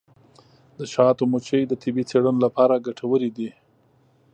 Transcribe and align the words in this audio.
د 0.77 0.79
شاتو 0.93 1.23
مچۍ 1.31 1.61
د 1.67 1.73
طبي 1.81 2.03
څیړنو 2.09 2.43
لپاره 2.45 2.83
ګټورې 2.87 3.29
دي. 3.37 3.49